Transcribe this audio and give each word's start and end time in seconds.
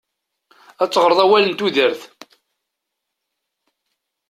Ad 0.81 0.89
teɣreḍ 0.91 1.19
awal 1.25 1.45
n 1.47 1.53
tudert. 1.59 2.01